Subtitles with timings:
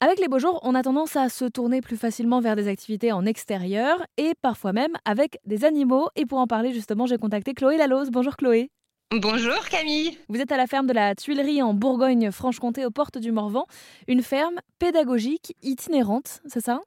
[0.00, 3.12] Avec les beaux jours, on a tendance à se tourner plus facilement vers des activités
[3.12, 6.10] en extérieur et parfois même avec des animaux.
[6.16, 8.10] Et pour en parler justement, j'ai contacté Chloé Lalose.
[8.10, 8.70] Bonjour Chloé.
[9.10, 10.18] Bonjour Camille.
[10.28, 13.64] Vous êtes à la ferme de la Tuilerie en Bourgogne-Franche-Comté aux portes du Morvan,
[14.06, 16.82] une ferme pédagogique itinérante, c'est ça?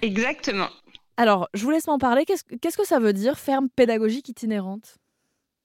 [0.00, 0.68] Exactement.
[1.16, 2.24] Alors, je vous laisse m'en parler.
[2.24, 4.98] Qu'est-ce que ça veut dire ferme pédagogique itinérante?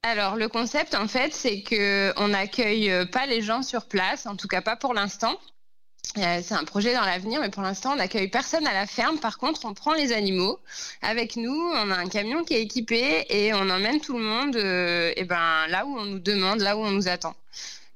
[0.02, 4.36] Alors le concept en fait c'est que on n'accueille pas les gens sur place, en
[4.36, 5.38] tout cas pas pour l'instant.
[6.18, 9.18] Euh, c'est un projet dans l'avenir, mais pour l'instant, on n'accueille personne à la ferme.
[9.18, 10.60] Par contre, on prend les animaux
[11.02, 11.72] avec nous.
[11.74, 15.24] On a un camion qui est équipé et on emmène tout le monde euh, et
[15.24, 17.36] ben, là où on nous demande, là où on nous attend.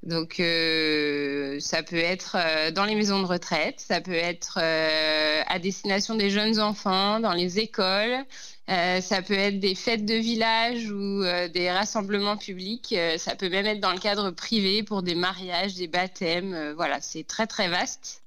[0.02, 2.36] Donc, euh, ça peut être
[2.72, 7.58] dans les maisons de retraite, ça peut être à destination des jeunes enfants, dans les
[7.58, 8.24] écoles,
[8.70, 12.92] euh, ça peut être des fêtes de village ou euh, des rassemblements publics.
[12.92, 16.74] Euh, ça peut même être dans le cadre privé pour des mariages, des baptêmes.
[16.76, 18.22] voilà, c'est très très vaste.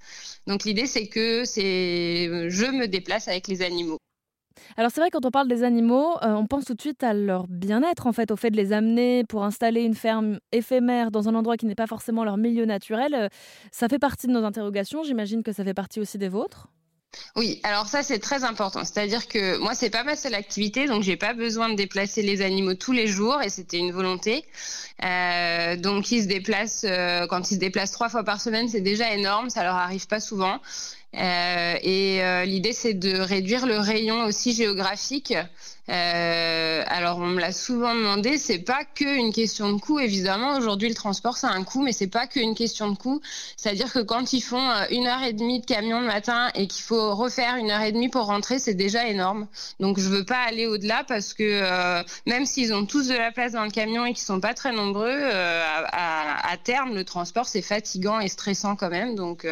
[0.47, 3.97] Donc l'idée c'est que c'est je me déplace avec les animaux.
[4.77, 7.47] Alors c'est vrai quand on parle des animaux, on pense tout de suite à leur
[7.47, 11.35] bien-être en fait, au fait de les amener pour installer une ferme éphémère dans un
[11.35, 13.29] endroit qui n'est pas forcément leur milieu naturel.
[13.71, 15.03] ça fait partie de nos interrogations.
[15.03, 16.67] J'imagine que ça fait partie aussi des vôtres.
[17.35, 18.83] Oui, alors ça c'est très important.
[18.83, 22.41] C'est-à-dire que moi c'est pas ma seule activité, donc j'ai pas besoin de déplacer les
[22.41, 24.45] animaux tous les jours et c'était une volonté.
[25.03, 28.81] Euh, donc ils se déplacent euh, quand ils se déplacent trois fois par semaine, c'est
[28.81, 29.49] déjà énorme.
[29.49, 30.59] Ça leur arrive pas souvent.
[31.13, 35.33] Euh, et euh, l'idée, c'est de réduire le rayon aussi géographique.
[35.89, 38.37] Euh, alors, on me l'a souvent demandé.
[38.37, 39.99] C'est pas que une question de coût.
[39.99, 43.19] Évidemment, aujourd'hui, le transport, c'est un coût, mais c'est pas qu'une question de coût.
[43.57, 46.83] C'est-à-dire que quand ils font une heure et demie de camion le matin et qu'il
[46.83, 49.47] faut refaire une heure et demie pour rentrer, c'est déjà énorme.
[49.81, 53.51] Donc, je veux pas aller au-delà parce que même s'ils ont tous de la place
[53.51, 57.61] dans le camion et qu'ils sont pas très nombreux, à, à, terme, le transport, c'est
[57.61, 59.15] fatigant et stressant quand même.
[59.15, 59.45] Donc,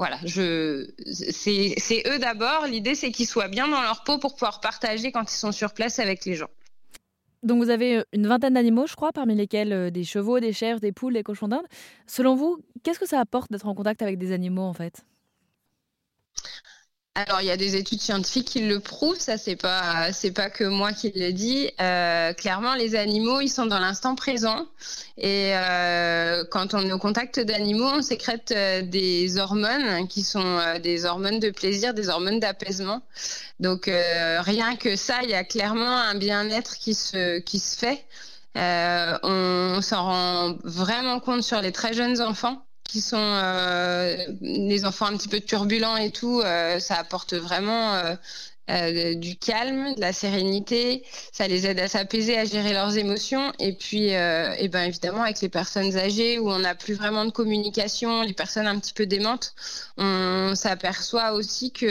[0.00, 2.66] voilà, c'est eux d'abord.
[2.66, 5.74] L'idée, c'est qu'ils soient bien dans leur peau pour pouvoir partager quand ils sont sur
[5.74, 6.48] place avec les gens.
[7.42, 10.54] Donc vous avez euh, une vingtaine d'animaux, je crois, parmi lesquels euh, des chevaux, des
[10.54, 11.66] chèvres, des poules, des cochons d'Inde.
[12.06, 15.04] Selon vous, qu'est-ce que ça apporte d'être en contact avec des animaux en fait?
[17.26, 20.48] Alors, il y a des études scientifiques qui le prouvent, ça c'est pas c'est pas
[20.48, 21.70] que moi qui le dis.
[21.78, 24.66] Euh, clairement, les animaux, ils sont dans l'instant présent
[25.18, 30.60] et euh, quand on est au contact d'animaux, on sécrète euh, des hormones qui sont
[30.82, 33.02] des hormones de plaisir, des hormones d'apaisement.
[33.60, 38.06] Donc rien que ça, il y a clairement un bien-être qui se qui se fait.
[38.54, 45.06] on s'en rend vraiment compte sur les très jeunes enfants qui sont euh, les enfants
[45.06, 48.02] un petit peu turbulents et tout, euh, ça apporte vraiment
[48.70, 51.02] euh, du calme, de la sérénité.
[51.32, 53.52] Ça les aide à s'apaiser, à gérer leurs émotions.
[53.58, 57.24] Et puis, euh, et ben évidemment, avec les personnes âgées où on n'a plus vraiment
[57.24, 59.54] de communication, les personnes un petit peu démentes,
[59.96, 61.86] on s'aperçoit aussi que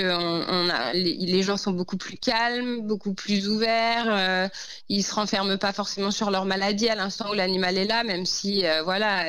[0.94, 4.08] les, gens sont beaucoup plus calmes, beaucoup plus ouverts.
[4.08, 4.48] Euh,
[4.88, 8.26] ils se renferment pas forcément sur leur maladie à l'instant où l'animal est là, même
[8.26, 9.26] si euh, voilà,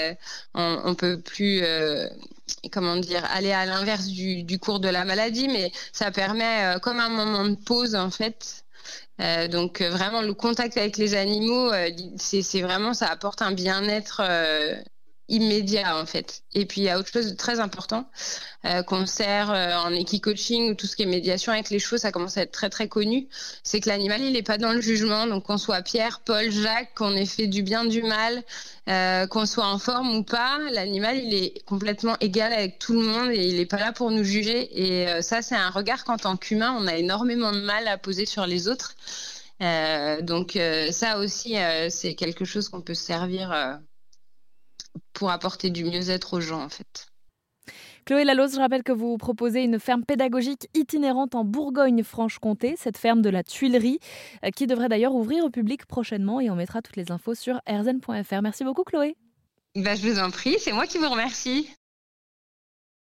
[0.54, 1.62] on, on peut plus
[2.72, 7.00] comment dire, aller à l'inverse du, cours de la maladie, mais ça permet euh, comme
[7.00, 8.64] un moment de pause en fait.
[9.20, 11.70] Euh, donc euh, vraiment le contact avec les animaux,
[12.16, 14.22] c'est vraiment ça apporte un bien-être
[15.30, 16.42] immédiat en fait.
[16.54, 18.10] Et puis il y a autre chose de très important
[18.66, 21.96] euh, qu'on sert euh, en équi-coaching ou tout ce qui est médiation avec les chevaux,
[21.96, 23.28] ça commence à être très très connu.
[23.62, 26.94] C'est que l'animal il n'est pas dans le jugement, donc qu'on soit Pierre, Paul, Jacques,
[26.94, 28.42] qu'on ait fait du bien, du mal,
[28.88, 33.06] euh, qu'on soit en forme ou pas, l'animal il est complètement égal avec tout le
[33.06, 34.68] monde et il n'est pas là pour nous juger.
[34.78, 37.97] Et euh, ça c'est un regard qu'en tant qu'humain on a énormément de mal à
[37.98, 38.94] poser sur les autres.
[39.62, 40.58] Euh, donc
[40.91, 41.56] ça aussi
[41.91, 43.80] c'est quelque chose qu'on peut servir
[45.20, 47.06] pour apporter du mieux-être aux gens en fait.
[48.06, 53.20] Chloé Lalose, je rappelle que vous proposez une ferme pédagogique itinérante en Bourgogne-Franche-Comté, cette ferme
[53.20, 53.98] de la Tuilerie,
[54.47, 57.60] euh, qui devrait d'ailleurs ouvrir au public prochainement et on mettra toutes les infos sur
[57.69, 58.41] rzn.fr.
[58.41, 59.14] Merci beaucoup Chloé.
[59.76, 61.69] Bah, je vous en prie, c'est moi qui vous remercie.